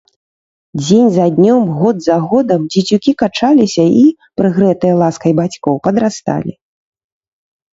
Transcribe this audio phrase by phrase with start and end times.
[0.83, 4.01] Дзень за днём, год за годам дзецюкі качаліся і,
[4.43, 6.53] прыгрэтыя ласкай бацькоў, падрасталі.